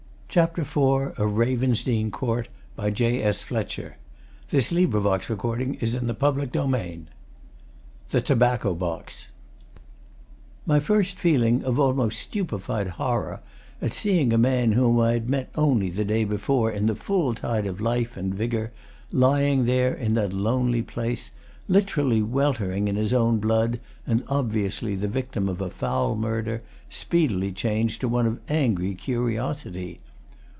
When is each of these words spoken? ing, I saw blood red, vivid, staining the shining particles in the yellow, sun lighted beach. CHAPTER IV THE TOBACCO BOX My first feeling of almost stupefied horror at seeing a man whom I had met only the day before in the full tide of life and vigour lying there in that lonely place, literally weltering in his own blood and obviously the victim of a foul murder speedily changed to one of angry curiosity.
ing, 0.33 0.41
I 0.43 0.63
saw 0.63 1.09
blood 1.17 1.19
red, 1.19 1.57
vivid, 1.57 1.75
staining 1.77 2.09
the 2.09 2.15
shining 2.15 2.43
particles 2.77 3.01
in 3.01 3.35
the 3.35 4.55
yellow, 4.55 5.11
sun 5.11 5.11
lighted 5.11 5.77
beach. 5.77 5.89
CHAPTER 5.89 6.47
IV 6.47 8.09
THE 8.09 8.21
TOBACCO 8.21 8.73
BOX 8.75 9.31
My 10.65 10.79
first 10.79 11.19
feeling 11.19 11.65
of 11.65 11.77
almost 11.77 12.21
stupefied 12.21 12.87
horror 12.91 13.41
at 13.81 13.91
seeing 13.91 14.31
a 14.31 14.37
man 14.37 14.71
whom 14.71 15.01
I 15.01 15.11
had 15.11 15.29
met 15.29 15.49
only 15.55 15.89
the 15.89 16.05
day 16.05 16.23
before 16.23 16.71
in 16.71 16.85
the 16.85 16.95
full 16.95 17.35
tide 17.35 17.65
of 17.65 17.81
life 17.81 18.15
and 18.15 18.33
vigour 18.33 18.71
lying 19.11 19.65
there 19.65 19.93
in 19.93 20.13
that 20.13 20.31
lonely 20.31 20.81
place, 20.81 21.31
literally 21.67 22.21
weltering 22.21 22.87
in 22.87 22.95
his 22.95 23.11
own 23.11 23.39
blood 23.39 23.81
and 24.07 24.23
obviously 24.29 24.95
the 24.95 25.09
victim 25.09 25.49
of 25.49 25.59
a 25.59 25.69
foul 25.69 26.15
murder 26.15 26.61
speedily 26.89 27.51
changed 27.51 27.99
to 27.99 28.07
one 28.07 28.25
of 28.25 28.39
angry 28.47 28.95
curiosity. 28.95 29.99